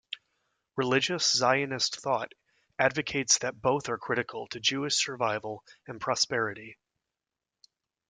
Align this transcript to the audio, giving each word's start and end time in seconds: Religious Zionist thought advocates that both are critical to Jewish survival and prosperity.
Religious 0.77 1.31
Zionist 1.31 1.99
thought 2.01 2.33
advocates 2.79 3.37
that 3.37 3.61
both 3.61 3.87
are 3.87 3.99
critical 3.99 4.47
to 4.47 4.59
Jewish 4.59 4.95
survival 4.95 5.63
and 5.85 6.01
prosperity. 6.01 6.79